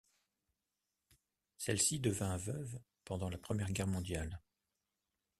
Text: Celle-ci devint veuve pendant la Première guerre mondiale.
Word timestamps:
Celle-ci 1.59 1.99
devint 1.99 2.35
veuve 2.35 2.79
pendant 3.05 3.29
la 3.29 3.37
Première 3.37 3.71
guerre 3.71 3.85
mondiale. 3.85 4.41